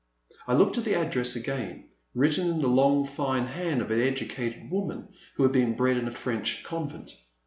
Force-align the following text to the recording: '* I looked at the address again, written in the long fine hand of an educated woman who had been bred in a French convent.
'* 0.25 0.47
I 0.47 0.55
looked 0.55 0.79
at 0.79 0.83
the 0.83 0.95
address 0.99 1.35
again, 1.35 1.89
written 2.15 2.47
in 2.47 2.57
the 2.57 2.67
long 2.67 3.05
fine 3.05 3.45
hand 3.45 3.83
of 3.83 3.91
an 3.91 4.01
educated 4.01 4.71
woman 4.71 5.09
who 5.35 5.43
had 5.43 5.51
been 5.51 5.75
bred 5.75 5.95
in 5.97 6.07
a 6.07 6.11
French 6.11 6.63
convent. 6.63 7.11